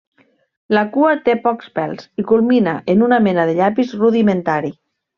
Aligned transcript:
La 0.75 0.81
cua 0.95 1.11
té 1.27 1.35
pocs 1.43 1.69
pèls 1.77 2.09
i 2.23 2.27
culmina 2.33 2.73
en 2.97 3.07
una 3.11 3.23
mena 3.29 3.49
de 3.53 3.57
llapis 3.63 3.97
rudimentari. 4.05 4.79